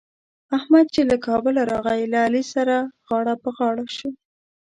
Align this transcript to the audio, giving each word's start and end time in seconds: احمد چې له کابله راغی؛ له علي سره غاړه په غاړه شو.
احمد 0.57 0.85
چې 0.95 1.01
له 1.09 1.17
کابله 1.25 1.61
راغی؛ 1.71 2.01
له 2.13 2.17
علي 2.25 2.43
سره 2.53 2.75
غاړه 3.07 3.35
په 3.43 3.49
غاړه 3.57 3.85
شو. 3.97 4.09